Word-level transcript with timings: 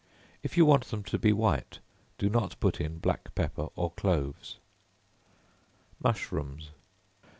If 0.41 0.57
you 0.57 0.65
want 0.65 0.85
them 0.85 1.03
to 1.03 1.19
be 1.19 1.31
white, 1.31 1.77
do 2.17 2.27
not 2.27 2.59
put 2.59 2.81
in 2.81 2.97
black 2.97 3.35
pepper 3.35 3.67
or 3.75 3.91
cloves. 3.91 4.57
Mushrooms. 6.03 6.71